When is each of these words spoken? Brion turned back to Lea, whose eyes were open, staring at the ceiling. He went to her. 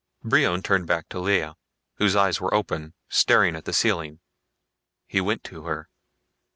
Brion 0.23 0.63
turned 0.63 0.87
back 0.87 1.09
to 1.09 1.19
Lea, 1.19 1.51
whose 1.97 2.15
eyes 2.15 2.41
were 2.41 2.55
open, 2.55 2.95
staring 3.07 3.55
at 3.55 3.65
the 3.65 3.71
ceiling. 3.71 4.19
He 5.05 5.21
went 5.21 5.43
to 5.43 5.65
her. 5.65 5.89